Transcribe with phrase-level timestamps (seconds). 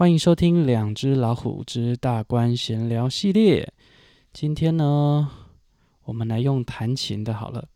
[0.00, 3.70] 欢迎收听《两只老虎之大官闲聊》系列。
[4.32, 5.30] 今天呢，
[6.04, 7.68] 我们来用弹琴的好了。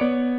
[0.00, 0.29] Bye.